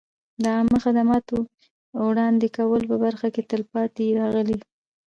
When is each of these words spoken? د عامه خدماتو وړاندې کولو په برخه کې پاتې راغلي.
د 0.43 0.43
عامه 0.55 0.77
خدماتو 0.85 1.37
وړاندې 2.07 2.47
کولو 2.57 2.85
په 2.91 2.97
برخه 3.05 3.27
کې 3.33 3.41
پاتې 3.73 4.05
راغلي. 4.19 4.57